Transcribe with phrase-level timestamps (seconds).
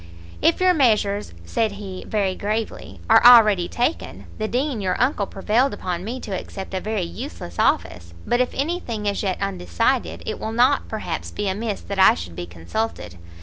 [0.41, 5.75] "If your measures," said he, very gravely, "are already taken, the Dean your uncle prevailed
[5.75, 10.23] upon me to accept a very useless office; but if any thing is yet undecided,
[10.25, 13.19] it will not, perhaps, be amiss that I should be consulted.